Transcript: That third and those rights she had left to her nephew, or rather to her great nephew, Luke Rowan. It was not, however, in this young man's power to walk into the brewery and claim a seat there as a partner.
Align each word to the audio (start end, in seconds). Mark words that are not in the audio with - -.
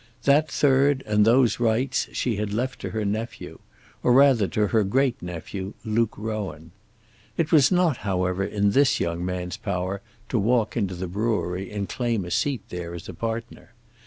That 0.23 0.49
third 0.49 1.03
and 1.05 1.25
those 1.25 1.59
rights 1.59 2.09
she 2.11 2.37
had 2.37 2.51
left 2.51 2.81
to 2.81 2.89
her 2.89 3.05
nephew, 3.05 3.59
or 4.01 4.13
rather 4.13 4.47
to 4.47 4.65
her 4.69 4.83
great 4.83 5.21
nephew, 5.21 5.75
Luke 5.85 6.17
Rowan. 6.17 6.71
It 7.37 7.51
was 7.51 7.71
not, 7.71 7.97
however, 7.97 8.43
in 8.43 8.71
this 8.71 8.99
young 8.99 9.23
man's 9.23 9.57
power 9.57 10.01
to 10.29 10.39
walk 10.39 10.75
into 10.75 10.95
the 10.95 11.05
brewery 11.07 11.69
and 11.71 11.87
claim 11.87 12.25
a 12.25 12.31
seat 12.31 12.63
there 12.69 12.95
as 12.95 13.07
a 13.09 13.13
partner. 13.13 13.73